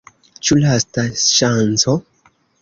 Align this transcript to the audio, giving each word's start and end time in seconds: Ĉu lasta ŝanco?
Ĉu 0.47 0.55
lasta 0.63 1.03
ŝanco? 1.25 1.95